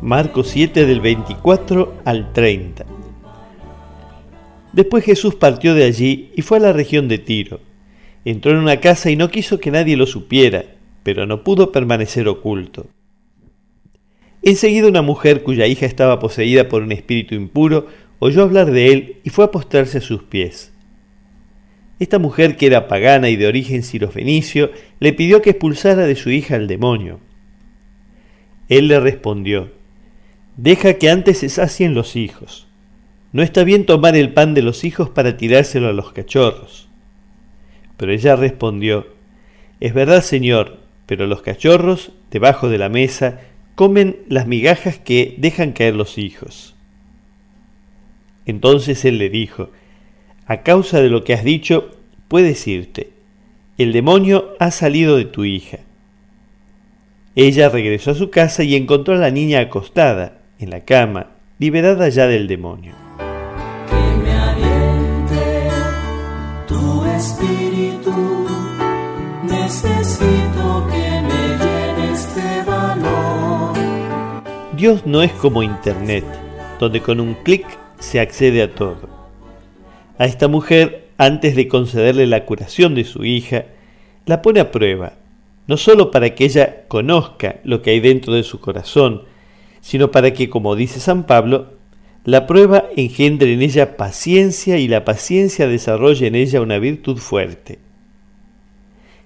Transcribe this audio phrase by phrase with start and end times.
[0.00, 2.86] Marcos 7 del 24 al 30.
[4.72, 7.58] Después Jesús partió de allí y fue a la región de Tiro.
[8.24, 10.64] Entró en una casa y no quiso que nadie lo supiera,
[11.02, 12.86] pero no pudo permanecer oculto.
[14.40, 17.88] Enseguida una mujer cuya hija estaba poseída por un espíritu impuro
[18.20, 20.72] oyó hablar de él y fue a postrarse a sus pies.
[21.98, 26.30] Esta mujer, que era pagana y de origen sirofenicio, le pidió que expulsara de su
[26.30, 27.18] hija al demonio.
[28.68, 29.72] Él le respondió,
[30.58, 32.66] Deja que antes se sacien los hijos.
[33.30, 36.88] No está bien tomar el pan de los hijos para tirárselo a los cachorros.
[37.96, 39.06] Pero ella respondió,
[39.78, 43.38] Es verdad, Señor, pero los cachorros, debajo de la mesa,
[43.76, 46.74] comen las migajas que dejan caer los hijos.
[48.44, 49.70] Entonces él le dijo,
[50.44, 53.12] A causa de lo que has dicho, puedes irte.
[53.78, 55.78] El demonio ha salido de tu hija.
[57.36, 61.26] Ella regresó a su casa y encontró a la niña acostada en la cama,
[61.58, 62.94] liberada ya del demonio.
[63.88, 65.68] Que me aliente
[66.66, 68.46] tu espíritu,
[69.44, 73.76] necesito que me llenes de valor.
[74.76, 76.24] Dios no es como Internet,
[76.78, 77.66] donde con un clic
[77.98, 79.08] se accede a todo.
[80.18, 83.66] A esta mujer, antes de concederle la curación de su hija,
[84.26, 85.14] la pone a prueba,
[85.66, 89.22] no solo para que ella conozca lo que hay dentro de su corazón,
[89.80, 91.78] sino para que, como dice San Pablo,
[92.24, 97.78] la prueba engendre en ella paciencia y la paciencia desarrolle en ella una virtud fuerte.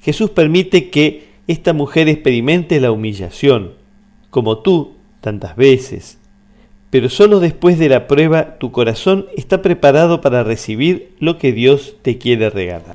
[0.00, 3.74] Jesús permite que esta mujer experimente la humillación,
[4.30, 6.18] como tú tantas veces,
[6.90, 11.96] pero solo después de la prueba tu corazón está preparado para recibir lo que Dios
[12.02, 12.94] te quiere regalar.